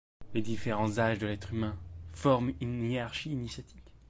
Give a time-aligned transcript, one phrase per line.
[0.33, 1.77] Les différents âges de l'être humain
[2.13, 3.91] forment une hiérarchie initiatique.